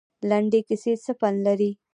[0.29, 1.71] لنډې کیسې څه پند لري؟